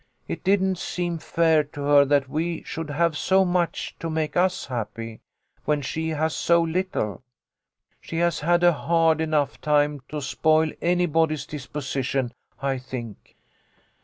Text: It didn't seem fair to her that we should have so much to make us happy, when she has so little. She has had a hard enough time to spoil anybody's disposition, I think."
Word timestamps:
It 0.27 0.43
didn't 0.43 0.79
seem 0.79 1.19
fair 1.19 1.63
to 1.63 1.83
her 1.83 2.05
that 2.05 2.27
we 2.27 2.63
should 2.63 2.89
have 2.89 3.15
so 3.15 3.45
much 3.45 3.95
to 3.99 4.09
make 4.09 4.35
us 4.35 4.65
happy, 4.65 5.21
when 5.65 5.83
she 5.83 6.09
has 6.09 6.35
so 6.35 6.59
little. 6.63 7.21
She 7.99 8.17
has 8.17 8.39
had 8.39 8.63
a 8.63 8.73
hard 8.73 9.21
enough 9.21 9.61
time 9.61 10.01
to 10.09 10.19
spoil 10.19 10.71
anybody's 10.81 11.45
disposition, 11.45 12.33
I 12.59 12.79
think." 12.79 13.35